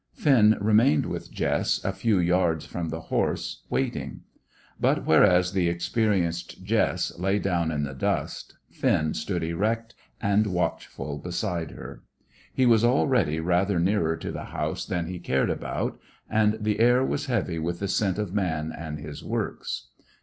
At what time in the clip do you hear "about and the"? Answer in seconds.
15.51-16.79